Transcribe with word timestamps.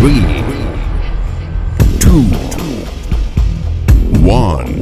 Three, 0.00 0.24
two, 1.98 2.22
one, 4.24 4.80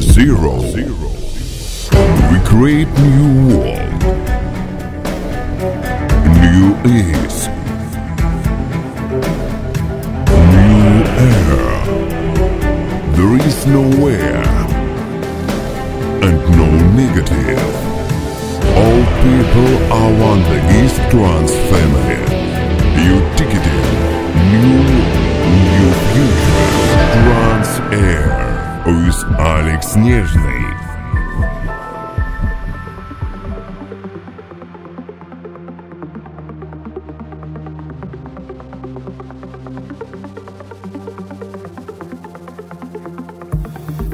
zero. 0.00 0.54
We 2.32 2.38
create 2.44 2.88
new 2.98 3.58
world, 3.58 4.02
new 6.42 6.74
ease, 6.84 7.46
new 10.50 11.04
air. 11.22 11.66
There 13.14 13.34
is 13.46 13.66
nowhere 13.68 14.42
and 16.26 16.38
no 16.58 16.66
negative. 16.96 17.72
All 18.82 19.02
people 19.22 19.70
are 19.92 20.12
one 20.20 20.42
the 20.42 20.58
East 20.82 21.00
Trans 21.12 21.52
family. 21.70 22.45
You 23.05 23.15
ticketed 23.37 23.83
new 24.51 24.73
new 25.71 25.89
future 26.11 26.69
Trans 27.13 27.71
Air 27.91 28.27
with 28.85 29.19
Alex 29.39 29.95
Нежный. 29.95 30.65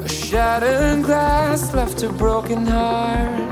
A 0.04 0.08
shattered 0.08 1.04
glass 1.04 1.74
left 1.74 2.02
a 2.02 2.08
broken 2.10 2.66
heart. 2.66 3.51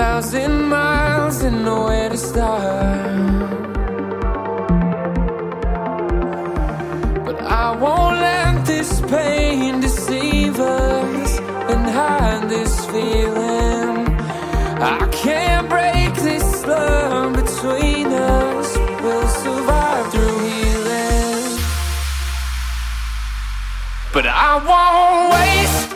thousand 0.00 0.62
miles 0.62 1.42
and 1.42 1.62
nowhere 1.62 2.08
to 2.08 2.16
start. 2.16 3.50
But 7.26 7.38
I 7.42 7.76
won't 7.82 8.16
let 8.28 8.64
this 8.64 8.90
pain 9.12 9.80
deceive 9.80 10.58
us 10.58 11.38
and 11.72 11.82
hide 11.98 12.48
this 12.48 12.74
feeling. 12.86 13.98
I 14.96 15.06
can't 15.12 15.68
break 15.68 16.14
this 16.28 16.48
love 16.64 17.34
between 17.42 18.06
us. 18.06 18.68
We'll 19.02 19.28
survive 19.44 20.04
through 20.12 20.38
healing. 20.48 21.58
But 24.14 24.26
I 24.48 24.52
won't 24.68 25.24
waste 25.34 25.89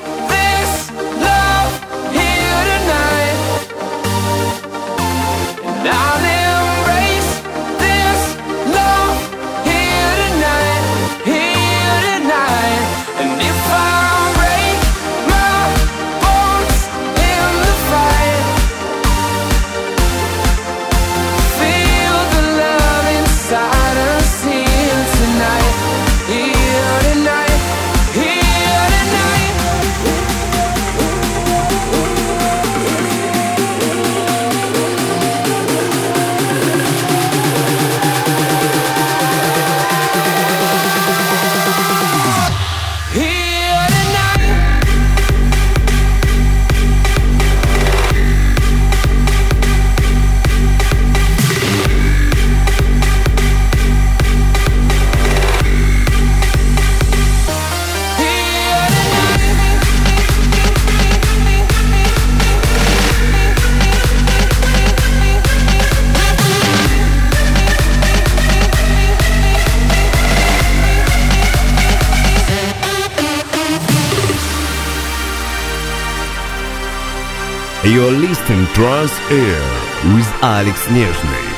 are 78.04 78.10
listening 78.10 78.66
Trans 78.74 79.12
Air 79.30 80.14
with 80.14 80.28
Alex 80.42 80.86
Nezhny. 80.88 81.53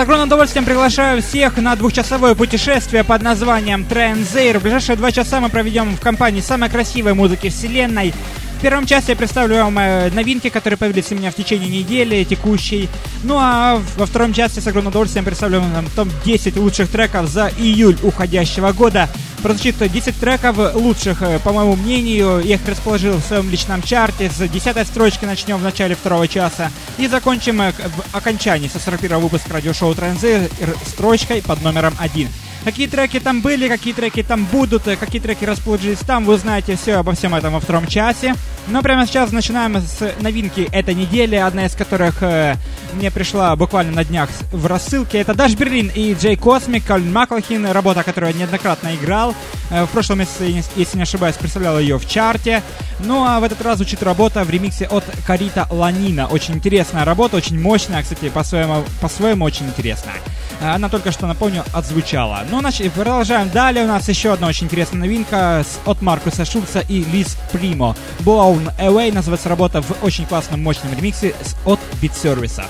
С 0.00 0.02
огромным 0.02 0.28
удовольствием 0.28 0.64
приглашаю 0.64 1.20
всех 1.20 1.58
на 1.58 1.76
двухчасовое 1.76 2.34
путешествие 2.34 3.04
под 3.04 3.20
названием 3.20 3.84
Транзейр. 3.84 4.58
В 4.58 4.62
ближайшие 4.62 4.96
два 4.96 5.12
часа 5.12 5.40
мы 5.40 5.50
проведем 5.50 5.94
в 5.94 6.00
компании 6.00 6.40
самой 6.40 6.70
красивой 6.70 7.12
музыки 7.12 7.50
вселенной. 7.50 8.14
В 8.60 8.62
первом 8.62 8.84
часе 8.84 9.12
я 9.12 9.16
представлю 9.16 9.56
вам 9.56 9.78
э, 9.78 10.10
новинки, 10.10 10.50
которые 10.50 10.76
появились 10.76 11.10
у 11.12 11.14
меня 11.14 11.30
в 11.30 11.34
течение 11.34 11.66
недели 11.66 12.24
текущей. 12.24 12.90
Ну 13.22 13.38
а 13.38 13.80
во 13.96 14.04
втором 14.04 14.34
часе 14.34 14.60
с 14.60 14.66
огромным 14.66 14.90
удовольствием 14.90 15.24
представлю 15.24 15.60
вам 15.60 15.86
топ-10 15.96 16.60
лучших 16.60 16.90
треков 16.90 17.26
за 17.30 17.50
июль 17.56 17.96
уходящего 18.02 18.72
года. 18.72 19.08
Прозвучит 19.42 19.76
10 19.90 20.14
треков 20.14 20.74
лучших, 20.74 21.22
э, 21.22 21.38
по 21.38 21.54
моему 21.54 21.74
мнению. 21.74 22.42
Я 22.44 22.56
их 22.56 22.68
расположил 22.68 23.16
в 23.16 23.22
своем 23.22 23.48
личном 23.48 23.80
чарте. 23.80 24.28
С 24.28 24.46
10 24.46 24.86
строчки 24.86 25.24
начнем 25.24 25.56
в 25.56 25.62
начале 25.62 25.94
второго 25.94 26.28
часа. 26.28 26.70
И 26.98 27.06
закончим 27.06 27.62
э, 27.62 27.72
в 27.72 28.14
окончании 28.14 28.68
со 28.68 28.78
41 28.78 29.20
выпуска 29.20 29.54
радиошоу 29.54 29.94
Транзит 29.94 30.52
строчкой 30.86 31.40
под 31.40 31.62
номером 31.62 31.94
1. 31.98 32.28
Какие 32.64 32.88
треки 32.88 33.18
там 33.20 33.40
были, 33.40 33.68
какие 33.68 33.94
треки 33.94 34.22
там 34.22 34.44
будут, 34.44 34.86
э, 34.86 34.96
какие 34.96 35.20
треки 35.20 35.44
расположились 35.44 35.98
там, 36.00 36.24
вы 36.24 36.34
узнаете 36.34 36.76
все 36.76 36.96
обо 36.96 37.12
всем 37.12 37.34
этом 37.34 37.54
во 37.54 37.60
втором 37.60 37.86
часе. 37.86 38.34
Но 38.68 38.82
прямо 38.82 39.06
сейчас 39.06 39.32
начинаем 39.32 39.78
с 39.80 40.12
новинки 40.20 40.68
этой 40.70 40.94
недели, 40.94 41.36
одна 41.36 41.66
из 41.66 41.74
которых 41.74 42.22
э, 42.22 42.56
мне 42.92 43.10
пришла 43.10 43.56
буквально 43.56 43.92
на 43.92 44.04
днях 44.04 44.28
в 44.52 44.66
рассылке. 44.66 45.18
Это 45.18 45.34
Даш 45.34 45.54
Берлин 45.54 45.90
и 45.94 46.14
Джей 46.14 46.36
Космик, 46.36 46.86
Кольн 46.86 47.10
Маклахин, 47.12 47.66
работа, 47.66 48.02
которую 48.02 48.32
я 48.32 48.38
неоднократно 48.40 48.94
играл. 48.94 49.34
Э, 49.70 49.84
в 49.84 49.90
прошлом 49.90 50.18
месяце, 50.18 50.44
если 50.76 50.96
не 50.96 51.02
ошибаюсь, 51.02 51.36
представлял 51.36 51.78
ее 51.78 51.98
в 51.98 52.08
чарте. 52.08 52.62
Ну 53.00 53.24
а 53.24 53.40
в 53.40 53.44
этот 53.44 53.62
раз 53.62 53.76
звучит 53.76 54.02
работа 54.02 54.44
в 54.44 54.50
ремиксе 54.50 54.86
от 54.86 55.04
Карита 55.26 55.66
Ланина. 55.70 56.26
Очень 56.26 56.54
интересная 56.54 57.04
работа, 57.04 57.36
очень 57.36 57.58
мощная, 57.58 58.02
кстати, 58.02 58.28
по-своему, 58.28 58.84
по-своему 59.00 59.44
очень 59.44 59.66
интересная. 59.66 60.16
Э, 60.60 60.74
она 60.74 60.88
только 60.88 61.12
что, 61.12 61.26
напомню, 61.26 61.64
отзвучала. 61.72 62.44
Ну, 62.50 62.60
значит, 62.60 62.92
продолжаем 62.92 63.48
далее. 63.50 63.84
У 63.84 63.88
нас 63.88 64.08
еще 64.08 64.32
одна 64.32 64.48
очень 64.48 64.66
интересная 64.66 65.00
новинка 65.00 65.64
от 65.86 66.02
Маркуса 66.02 66.44
Шульца 66.44 66.80
и 66.80 67.04
Лиз 67.04 67.36
Примо. 67.52 67.96
Blown 68.20 68.74
Away 68.78 69.12
называется 69.12 69.48
работа 69.48 69.82
в 69.82 70.02
очень 70.02 70.26
классном, 70.26 70.62
мощном 70.62 70.92
ремиксе 70.94 71.34
от 71.64 71.78
Beat 72.02 72.12
Service. 72.12 72.62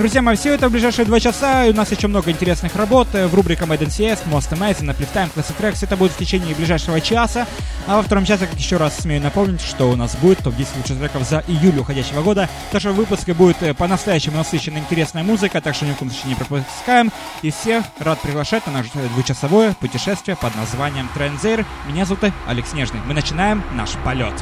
Друзья 0.00 0.22
мои, 0.22 0.34
все 0.34 0.54
это 0.54 0.70
в 0.70 0.72
ближайшие 0.72 1.04
два 1.04 1.20
часа. 1.20 1.66
И 1.66 1.72
у 1.72 1.74
нас 1.74 1.92
еще 1.92 2.08
много 2.08 2.30
интересных 2.30 2.74
работ 2.74 3.08
в 3.12 3.34
рубрике 3.34 3.64
Made 3.64 3.80
in 3.80 3.88
CS, 3.88 4.20
Most 4.30 4.50
Amazing, 4.50 4.86
Uplift 4.86 5.12
Time, 5.12 5.30
Classic 5.30 5.54
Tracks. 5.60 5.80
Это 5.82 5.94
будет 5.94 6.12
в 6.12 6.16
течение 6.16 6.54
ближайшего 6.54 7.02
часа. 7.02 7.46
А 7.86 7.96
во 7.96 8.02
втором 8.02 8.24
часе, 8.24 8.46
как 8.46 8.58
еще 8.58 8.78
раз 8.78 8.96
смею 8.96 9.20
напомнить, 9.20 9.60
что 9.60 9.90
у 9.90 9.96
нас 9.96 10.16
будет 10.16 10.38
топ-10 10.38 10.68
лучших 10.78 10.98
треков 10.98 11.28
за 11.28 11.44
июль 11.46 11.78
уходящего 11.78 12.22
года. 12.22 12.48
Так 12.72 12.80
что 12.80 12.92
в 12.92 12.94
выпуске 12.94 13.34
будет 13.34 13.58
по-настоящему 13.76 14.38
насыщенная 14.38 14.80
интересная 14.80 15.22
музыка, 15.22 15.60
так 15.60 15.74
что 15.74 15.84
ни 15.84 15.92
в 15.92 15.96
коем 15.96 16.10
случае 16.10 16.30
не 16.30 16.34
пропускаем. 16.34 17.12
И 17.42 17.50
всех 17.50 17.84
рад 17.98 18.18
приглашать 18.22 18.66
на 18.66 18.72
наше 18.72 18.88
двухчасовое 19.12 19.74
путешествие 19.74 20.34
под 20.34 20.56
названием 20.56 21.10
Транзир. 21.12 21.66
Меня 21.86 22.06
зовут 22.06 22.24
Алекс 22.46 22.72
Нежный. 22.72 23.00
Мы 23.06 23.12
начинаем 23.12 23.62
наш 23.74 23.90
полет. 24.02 24.32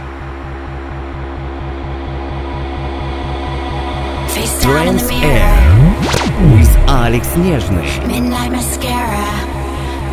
Trans 4.63 5.03
Air 5.11 5.51
with 6.55 6.73
Alex 6.87 7.27
Нежный. 7.35 7.85
Midnight 8.07 8.51
mascara 8.51 9.27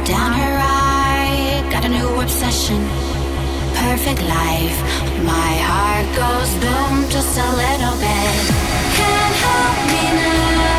down 0.05 0.33
her 0.33 0.59
eye. 0.59 1.63
Got 1.71 1.85
a 1.85 1.89
new 1.89 2.21
obsession. 2.21 2.81
Perfect 3.75 4.23
life. 4.23 4.79
My 5.25 5.53
heart 5.71 6.07
goes 6.19 6.51
boom 6.63 7.09
just 7.11 7.39
a 7.39 7.49
little 7.63 7.97
bit. 8.07 8.35
Can't 8.99 9.37
help 9.47 9.77
me 9.93 10.05
now. 10.19 10.74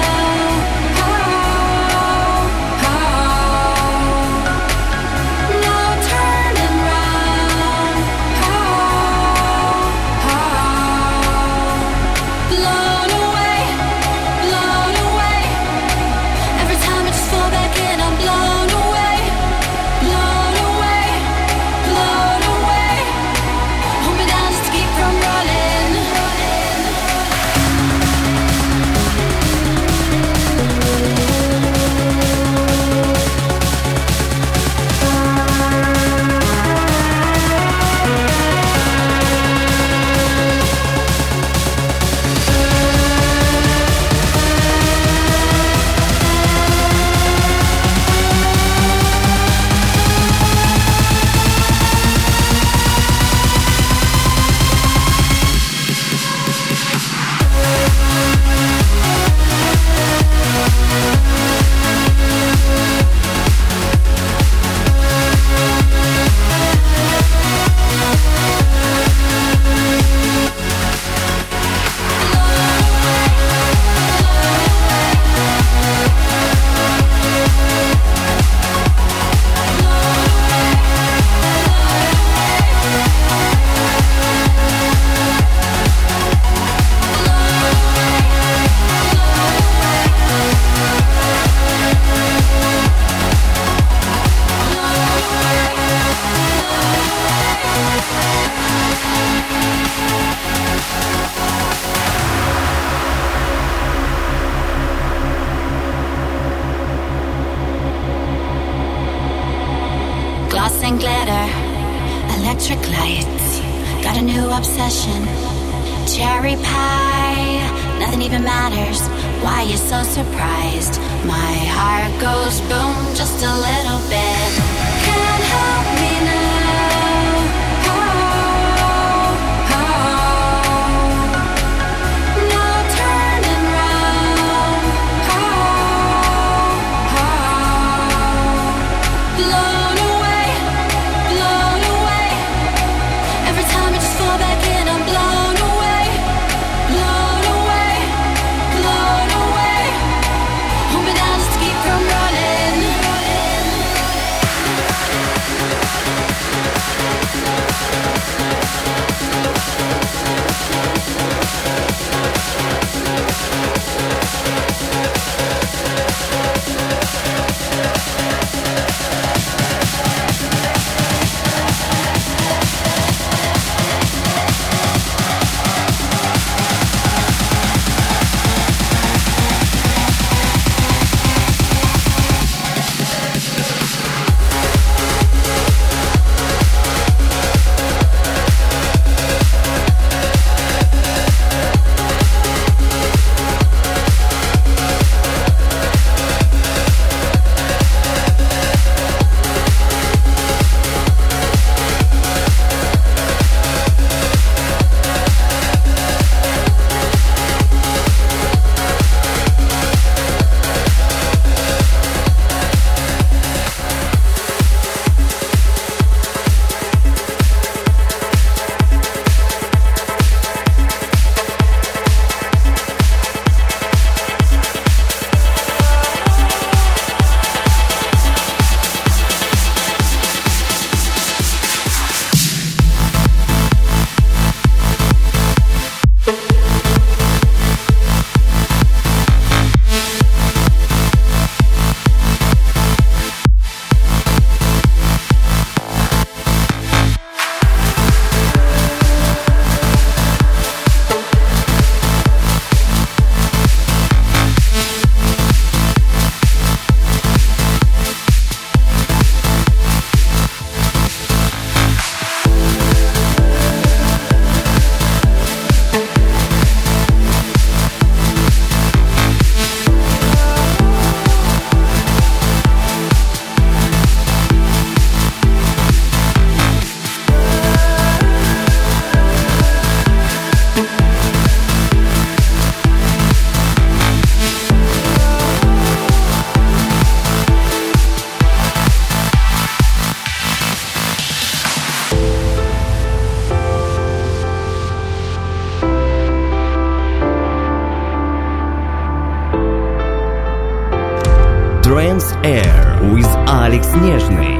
Alex 303.76 303.94
Нежный. 303.96 304.55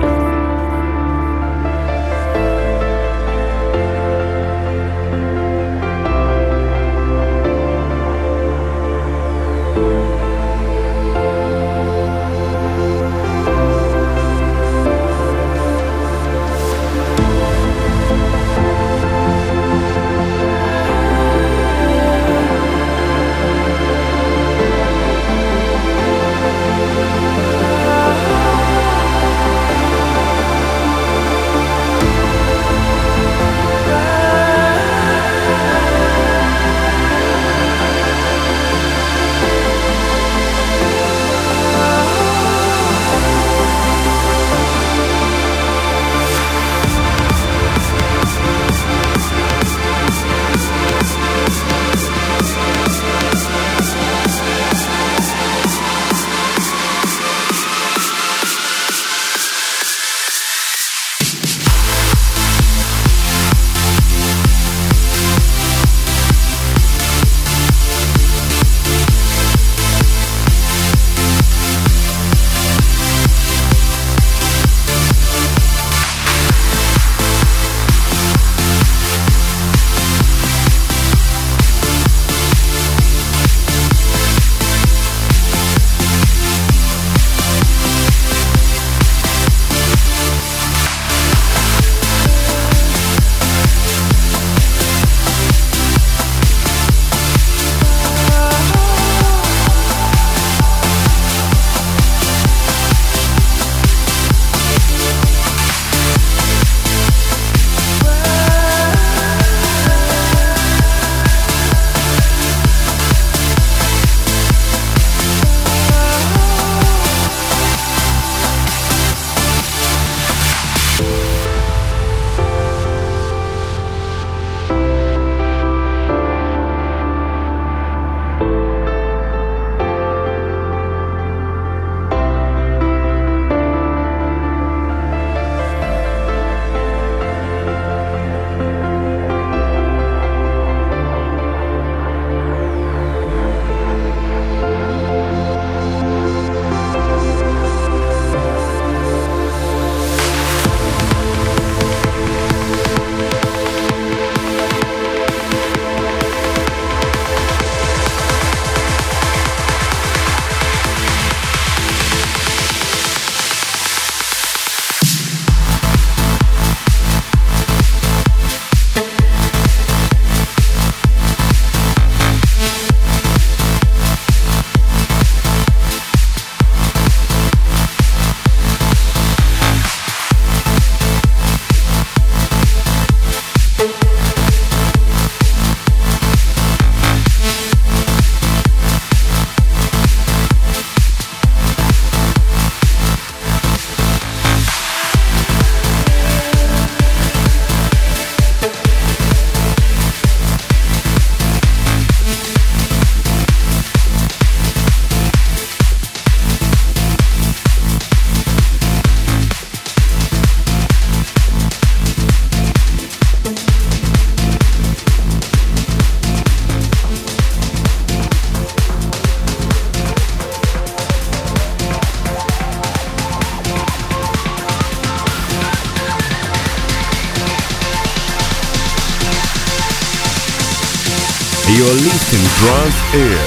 Trans 232.59 232.99
Air 233.13 233.43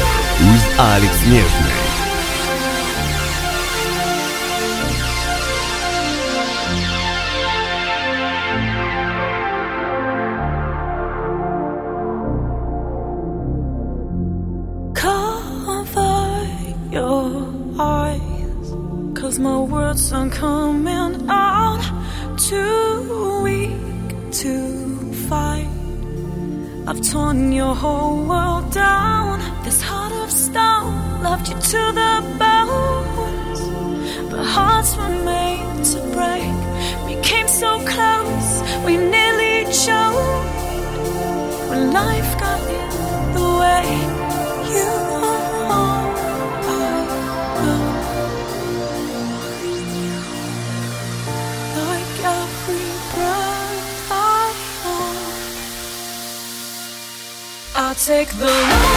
with 0.51 0.65
Alex 0.77 1.18
I've 26.89 27.01
torn 27.01 27.51
your 27.51 27.75
whole 27.75 28.25
world 28.25 28.71
down. 28.71 29.37
This 29.63 29.79
heart 29.79 30.11
of 30.11 30.31
stone 30.31 31.21
loved 31.21 31.47
you 31.47 31.53
to 31.53 31.81
the 31.99 32.13
bones. 32.41 33.59
But 34.31 34.43
hearts 34.43 34.97
were 34.97 35.15
made 35.23 35.83
to 35.91 35.99
break. 36.17 36.57
We 37.05 37.21
came 37.21 37.47
so 37.47 37.77
close, 37.93 38.49
we 38.87 38.97
nearly 38.97 39.65
choked. 39.71 40.49
When 41.69 41.93
life 41.93 42.31
got 42.39 42.59
in 42.79 43.33
the 43.37 43.47
way, 43.61 43.85
you 44.73 45.08
take 57.99 58.29
the 58.37 58.88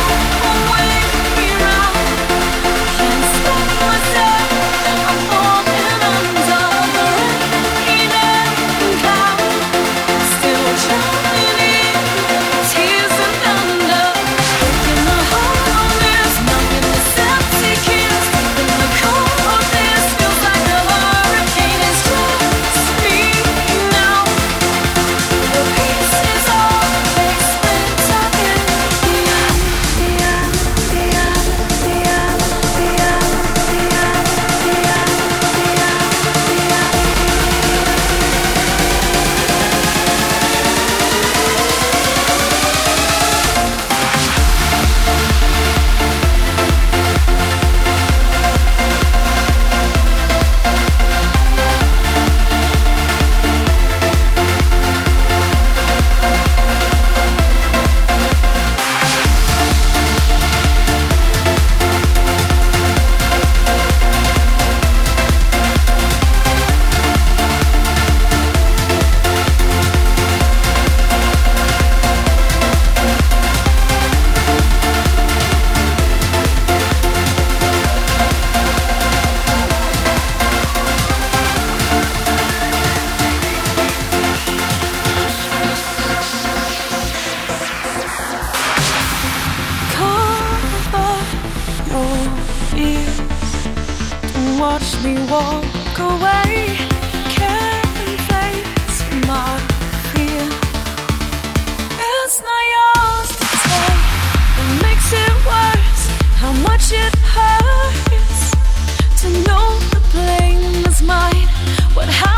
What 111.94 112.08
happened? 112.08 112.31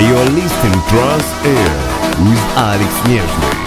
You're 0.00 0.30
listening 0.30 0.80
Trans 0.88 1.28
Air 1.44 1.76
with 2.28 2.42
Alex 2.56 2.92
Нежный. 3.08 3.59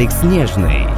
Алекс 0.00 0.22
Нежный. 0.22 0.89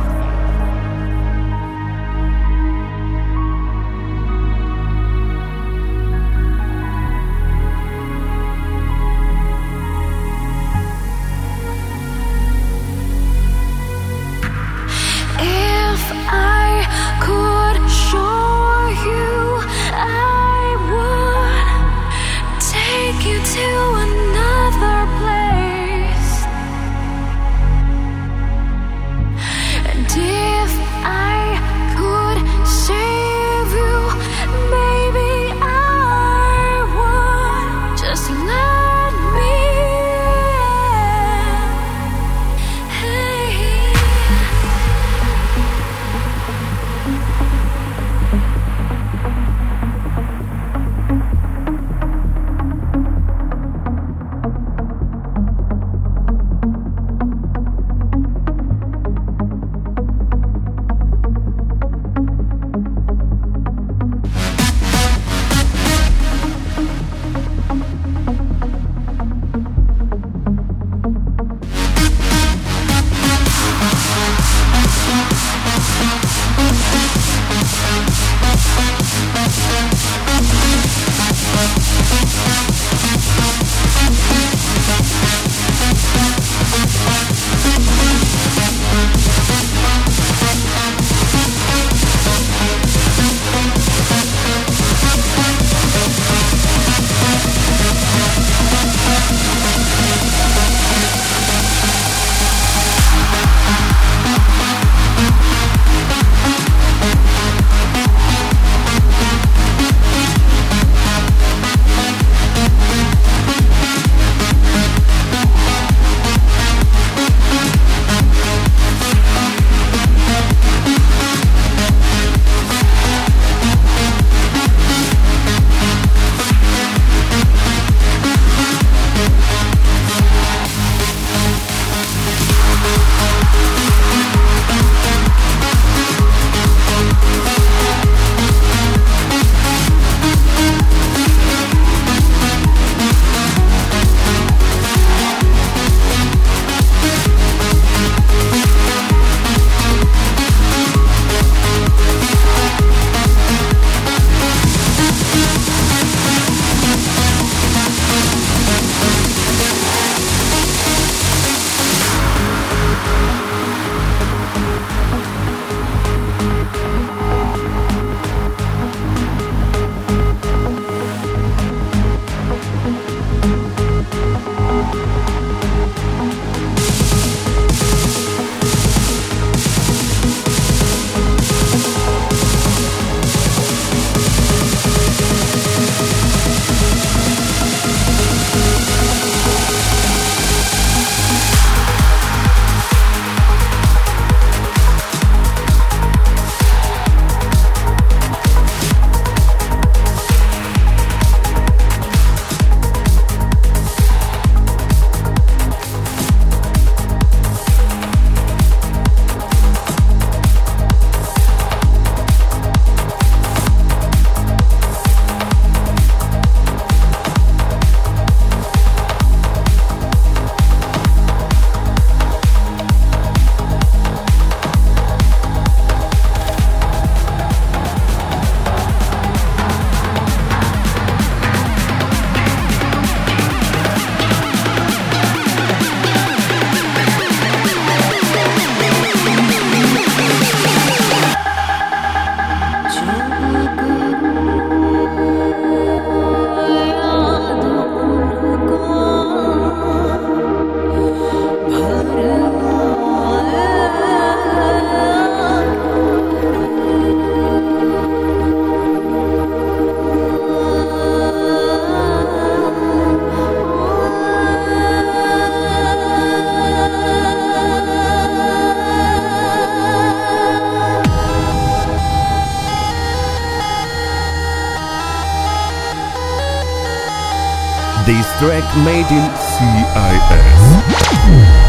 track 278.42 278.66
made 278.78 279.07
in 279.07 279.24
CIS. 279.38 280.62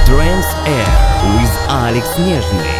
Trans 0.10 0.50
Air 0.66 0.90
with 1.38 1.54
Alex 1.70 2.08
Nezhny. 2.18 2.73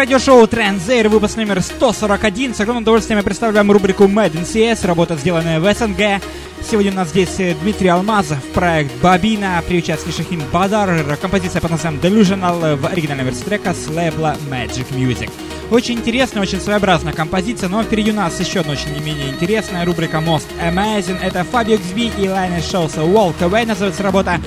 Радиошоу 0.00 0.46
Транзейр, 0.46 1.10
выпуск 1.10 1.36
номер 1.36 1.60
141. 1.60 2.54
С 2.54 2.60
огромным 2.60 2.84
удовольствием 2.84 3.18
я 3.18 3.22
представляю 3.22 3.70
рубрику 3.70 4.04
Made 4.04 4.32
in 4.32 4.46
CS, 4.46 4.86
работа, 4.86 5.14
сделанная 5.14 5.60
в 5.60 5.74
СНГ. 5.74 6.22
Сегодня 6.66 6.92
у 6.92 6.94
нас 6.94 7.10
здесь 7.10 7.38
э, 7.38 7.54
Дмитрий 7.60 7.88
Алмазов, 7.88 8.42
проект 8.54 8.90
Бабина, 9.02 9.62
при 9.68 9.76
участии 9.76 10.10
Шахин 10.10 10.42
Бадар, 10.50 11.04
композиция 11.20 11.60
под 11.60 11.72
названием 11.72 12.00
Delusional 12.00 12.76
в 12.76 12.86
оригинальной 12.86 13.24
версии 13.24 13.42
трека 13.42 13.74
с 13.74 13.88
лейбла 13.88 14.38
Magic 14.48 14.86
Music. 14.92 15.30
Очень 15.70 15.96
интересная, 15.96 16.44
очень 16.44 16.62
своеобразная 16.62 17.12
композиция, 17.12 17.68
но 17.68 17.82
впереди 17.82 18.10
у 18.10 18.14
нас 18.14 18.40
еще 18.40 18.60
одна 18.60 18.72
очень 18.72 18.94
не 18.94 19.00
менее 19.00 19.28
интересная 19.28 19.84
рубрика 19.84 20.16
Most 20.16 20.46
Amazing. 20.62 21.20
Это 21.20 21.40
Fabio 21.40 21.78
XB 21.78 22.22
и 22.22 22.24
Lionel 22.24 22.60
Shows 22.60 22.96
Walk 22.96 23.40
Away 23.40 23.66
называется 23.66 24.02
работа. 24.02 24.40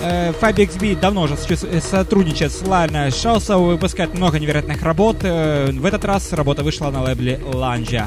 Э, 0.00 0.32
Фаби 0.32 0.62
XB 0.62 1.00
давно 1.00 1.22
уже 1.22 1.36
сотрудничает 1.36 2.52
с 2.52 2.62
Lionel 2.62 3.08
Shows, 3.08 3.56
выпускает 3.56 4.14
много 4.14 4.38
невероятных 4.38 4.82
работ. 4.82 5.16
Э, 5.22 5.70
в 5.72 5.84
этот 5.84 6.04
раз 6.04 6.32
работа 6.32 6.62
вышла 6.62 6.90
на 6.90 7.02
лейбле 7.02 7.40
Lanja. 7.52 8.06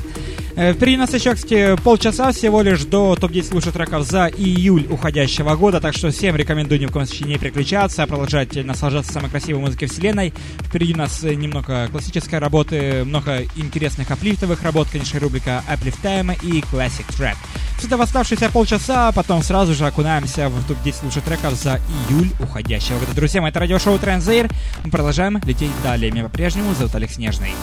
Э, 0.56 0.74
впереди 0.74 0.98
нас 0.98 1.14
еще, 1.14 1.34
кстати, 1.34 1.76
полчаса 1.82 2.32
всего 2.32 2.62
лишь 2.62 2.84
до 2.84 3.16
топ-10 3.16 3.54
лучших 3.54 3.74
треков 3.74 4.06
за 4.06 4.28
июль 4.28 4.88
уходящего 4.90 5.56
года, 5.56 5.80
так 5.80 5.94
что 5.94 6.12
всем 6.12 6.36
рекомендую 6.36 6.80
ни 6.80 6.86
в 6.86 6.92
коем 6.92 7.06
случае 7.06 7.30
не 7.30 7.38
переключаться, 7.38 8.04
а 8.04 8.08
продолжать 8.08 8.56
наслаждаться 8.66 9.14
самой 9.14 9.30
красивой 9.30 9.62
музыкой 9.62 9.88
вселенной. 9.88 10.34
Впереди 10.60 10.94
у 10.94 10.98
нас 10.98 11.24
немного 11.24 11.88
классической 11.90 12.40
работы, 12.40 13.04
много 13.06 13.44
интересных 13.56 14.12
аплифтовых 14.12 14.62
работ, 14.64 14.90
конечно, 14.92 15.20
рубрика 15.20 15.64
Uplift 15.70 16.02
Time 16.04 16.38
и 16.44 16.62
Classic 16.62 17.08
Track. 17.18 17.38
Это 17.84 17.98
в 17.98 18.02
оставшиеся 18.02 18.50
полчаса, 18.50 19.12
потом 19.12 19.42
сразу 19.42 19.74
же 19.74 19.88
окунаемся 19.88 20.50
в 20.50 20.68
топ-10 20.68 21.06
лучших 21.06 21.24
треков 21.24 21.54
за 21.56 21.80
июль 22.10 22.30
уходящего 22.40 23.00
года. 23.00 23.14
Друзья 23.16 23.42
мои, 23.42 23.50
это 23.50 23.60
радиошоу 23.60 23.98
Транзейр. 23.98 24.50
Мы 24.84 24.92
продолжаем 24.92 25.42
лететь 25.46 25.72
далее. 25.84 26.12
Меня 26.12 26.26
по-прежнему 26.26 26.76
зовут 26.76 26.94
Алекс 26.94 27.16
Снежный. 27.16 27.54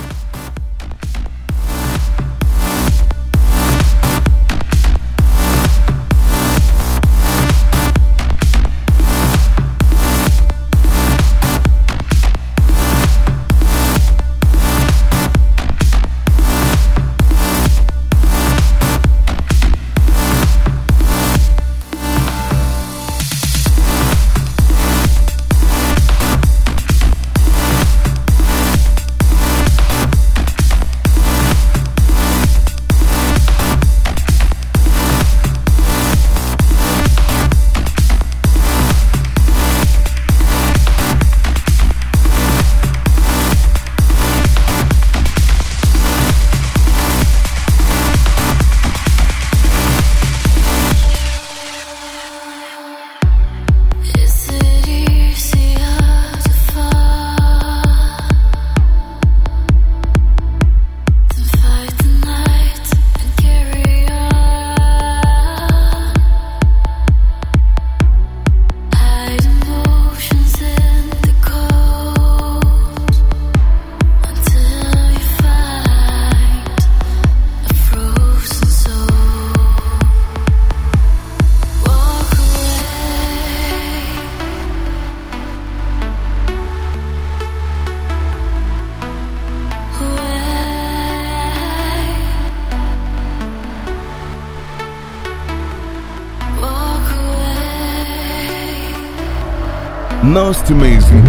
Most 100.38 100.70
amazing 100.70 101.27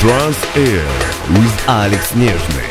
Trans 0.00 0.42
Air 0.56 0.86
with 1.36 1.68
Alex 1.68 2.12
Нежный. 2.14 2.69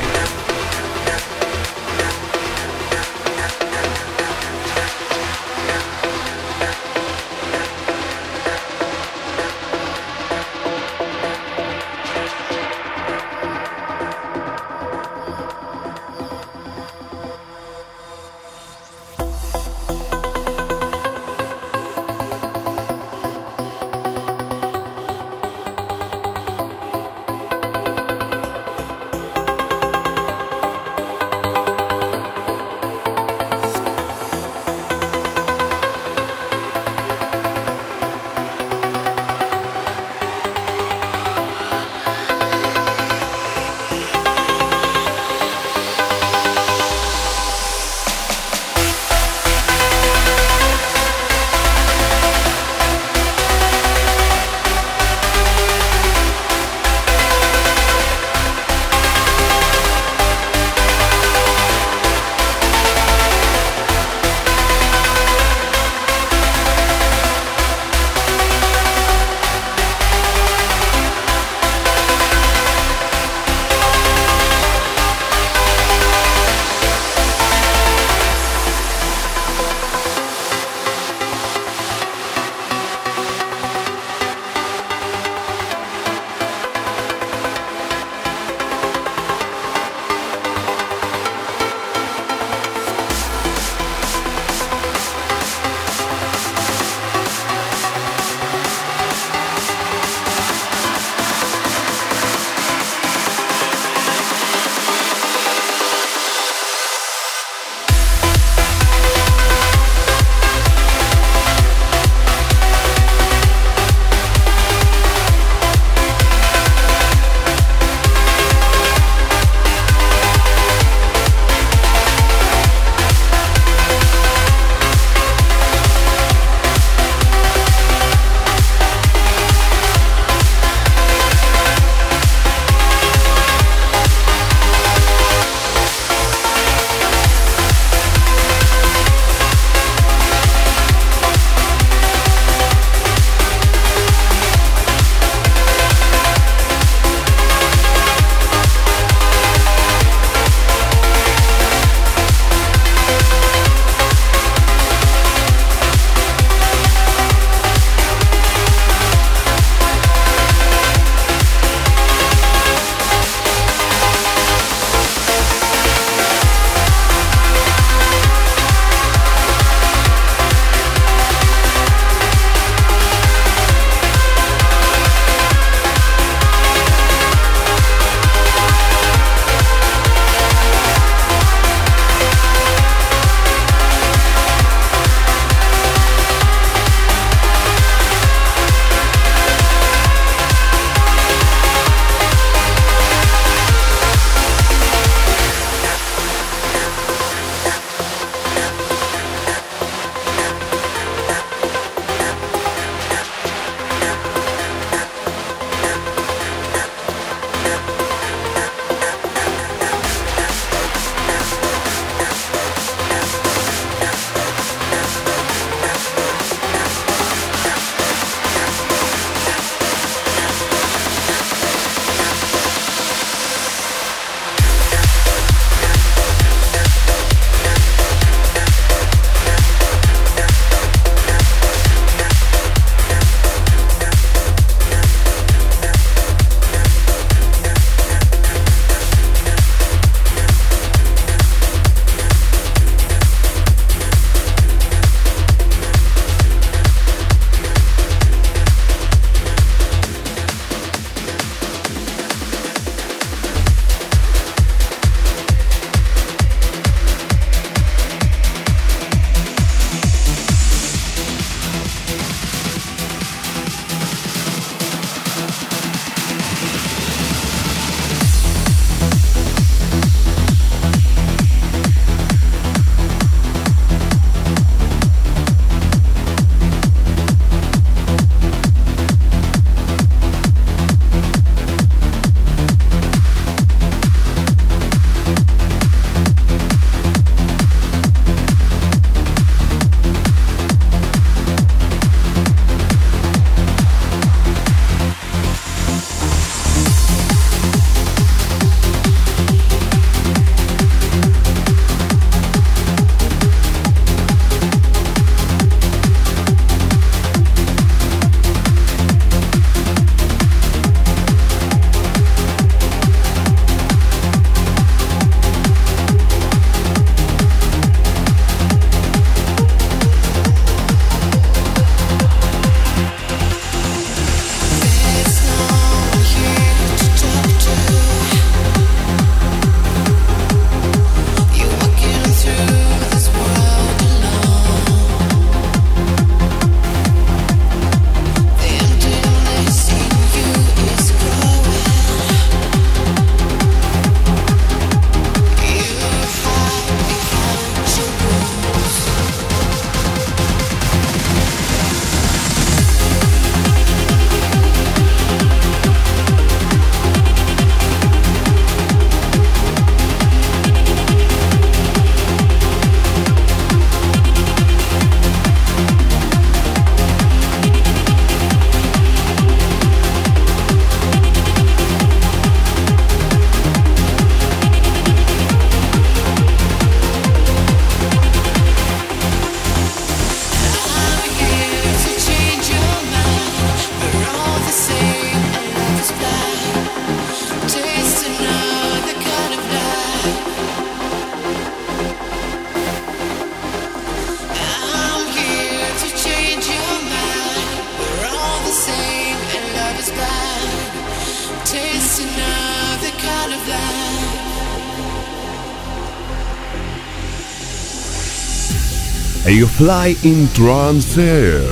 Fly 409.78 410.16
in 410.24 410.48
Trance 410.48 411.16
Air 411.16 411.62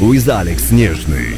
with 0.00 0.28
Alex 0.28 0.70
Нежный. 0.70 1.35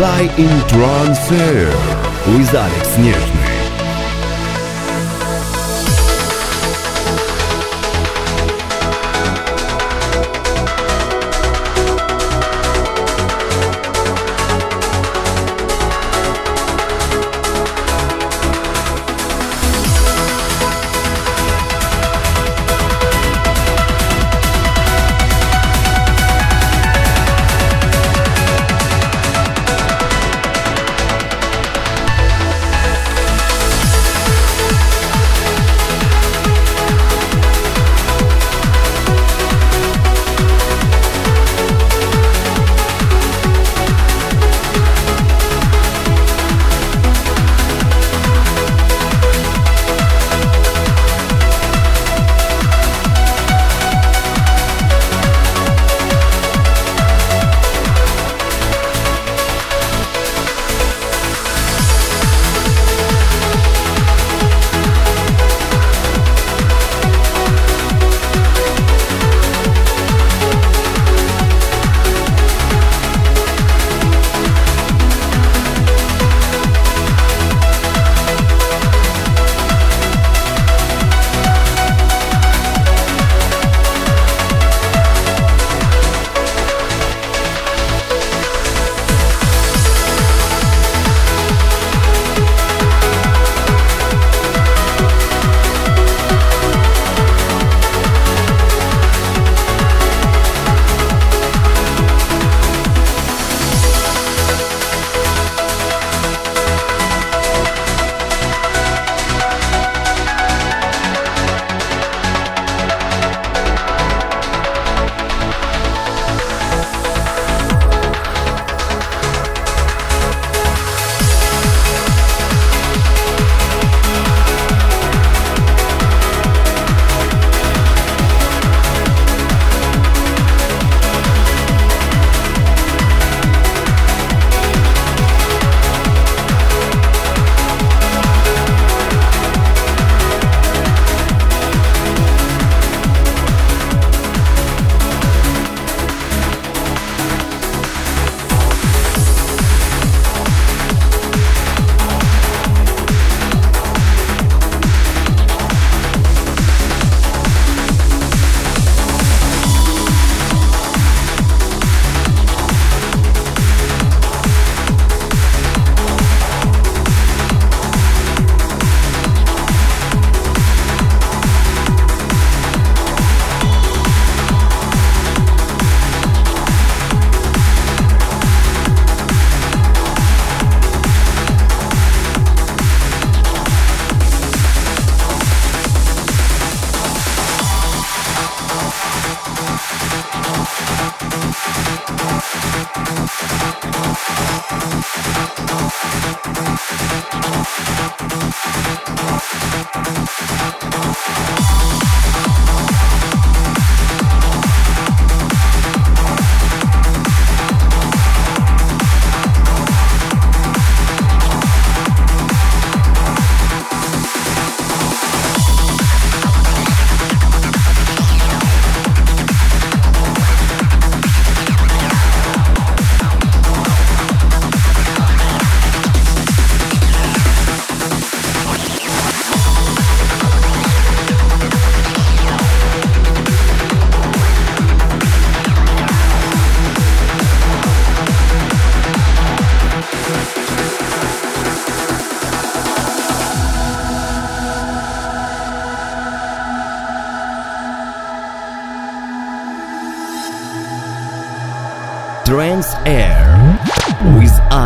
Fly 0.00 0.22
in 0.38 0.66
Transfer 0.66 1.66
with 2.34 2.54
Alex 2.54 2.96
Newton. 2.96 3.39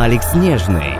With 0.05 0.35
Alex 0.35 0.94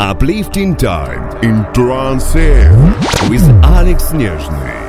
Uplifting 0.00 0.76
Time 0.76 1.36
in 1.42 1.64
Trance 1.72 2.34
Air 2.36 2.72
with 3.30 3.42
Alex 3.62 4.12
Нежный. 4.12 4.79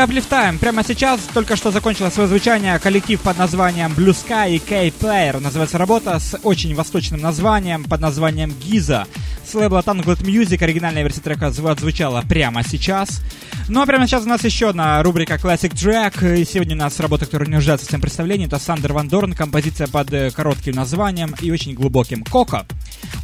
Рубрика 0.00 0.26
Uplift 0.30 0.58
Прямо 0.58 0.82
сейчас 0.84 1.20
только 1.34 1.56
что 1.56 1.70
закончила 1.70 2.10
свое 2.10 2.28
звучание 2.28 2.78
коллектив 2.78 3.20
под 3.20 3.38
названием 3.38 3.92
Blue 3.92 4.14
Sky 4.14 4.56
и 4.56 4.58
K-Player. 4.58 5.40
Называется 5.40 5.78
работа 5.78 6.18
с 6.18 6.38
очень 6.42 6.74
восточным 6.74 7.20
названием 7.20 7.84
под 7.84 8.00
названием 8.00 8.50
Giza. 8.50 9.06
С 9.50 9.54
лейбла 9.54 9.80
Tangled 9.80 10.22
Music 10.22 10.62
оригинальная 10.62 11.02
версия 11.02 11.22
трека 11.22 11.48
отзвучала 11.48 12.22
прямо 12.22 12.62
сейчас. 12.62 13.20
Ну 13.68 13.82
а 13.82 13.86
прямо 13.86 14.06
сейчас 14.06 14.24
у 14.24 14.28
нас 14.28 14.44
еще 14.44 14.68
одна 14.68 15.02
рубрика 15.02 15.34
Classic 15.34 15.72
Track. 15.72 16.40
И 16.40 16.44
сегодня 16.44 16.76
у 16.76 16.78
нас 16.78 17.00
работа, 17.00 17.24
которая 17.24 17.48
не 17.48 17.54
нуждается 17.56 17.84
в 17.84 17.88
своем 17.88 18.00
представлении. 18.00 18.46
Это 18.46 18.60
Сандер 18.60 18.92
Ван 18.92 19.08
Дорн, 19.08 19.32
композиция 19.32 19.88
под 19.88 20.12
э, 20.12 20.30
коротким 20.30 20.76
названием 20.76 21.34
и 21.40 21.50
очень 21.50 21.74
глубоким 21.74 22.22
Коко. 22.22 22.64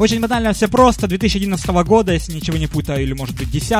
Очень 0.01 0.21
банально, 0.21 0.53
все 0.53 0.67
просто. 0.67 1.07
2011 1.07 1.65
года, 1.85 2.13
если 2.13 2.33
ничего 2.33 2.57
не 2.57 2.67
путаю, 2.67 3.03
или 3.03 3.13
может 3.13 3.37
быть 3.37 3.51
10 3.51 3.73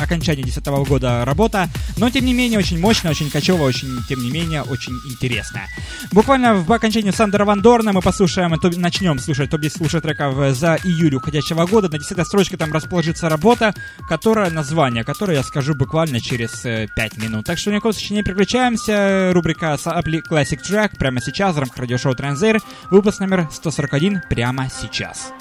окончание 0.00 0.44
10 0.44 0.66
года 0.86 1.24
работа. 1.24 1.68
Но 1.96 2.10
тем 2.10 2.24
не 2.24 2.32
менее, 2.32 2.60
очень 2.60 2.78
мощная, 2.78 3.10
очень 3.10 3.28
кочевая, 3.28 3.68
очень, 3.68 3.98
тем 4.08 4.22
не 4.22 4.30
менее, 4.30 4.62
очень 4.62 4.92
интересная. 5.10 5.66
Буквально 6.12 6.54
в 6.54 6.72
окончании 6.72 7.10
Сандера 7.10 7.44
Ван 7.44 7.60
Дорна 7.60 7.92
мы 7.92 8.02
послушаем, 8.02 8.54
начнем 8.76 9.18
слушать 9.18 9.50
топ-10 9.50 9.70
слушать 9.70 10.02
треков 10.04 10.56
за 10.56 10.76
июль 10.84 11.16
уходящего 11.16 11.66
года. 11.66 11.87
На 11.88 11.98
10 11.98 12.26
строчке 12.26 12.56
там 12.56 12.72
расположится 12.72 13.28
работа, 13.28 13.74
которая, 14.08 14.50
название, 14.50 15.04
которое 15.04 15.38
я 15.38 15.42
скажу 15.42 15.74
буквально 15.74 16.20
через 16.20 16.60
5 16.60 16.88
э, 16.96 17.20
минут. 17.20 17.46
Так 17.46 17.58
что 17.58 17.70
никакого 17.70 17.94
не 18.10 18.22
переключаемся. 18.22 19.30
Рубрика 19.32 19.74
Classic 19.74 20.60
Track 20.62 20.98
прямо 20.98 21.20
сейчас 21.20 21.54
в 21.54 21.58
рамках 21.58 21.78
радиошоу 21.78 22.14
Транзейр. 22.14 22.60
Выпуск 22.90 23.20
номер 23.20 23.48
141 23.50 24.22
прямо 24.28 24.68
сейчас. 24.70 25.32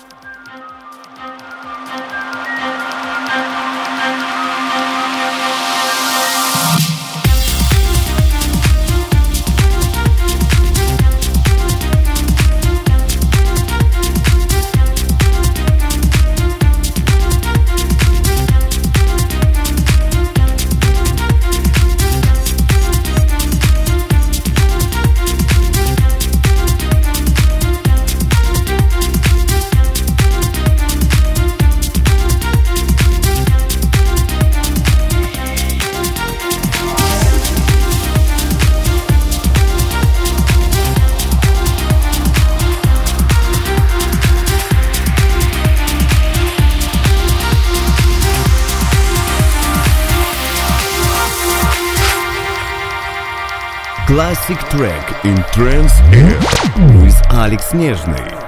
Classic 54.17 54.59
track 54.71 55.25
in 55.25 55.37
Trance 55.53 55.93
Air 56.13 56.39
with 57.03 57.15
Alex 57.31 57.73
Нежный. 57.73 58.46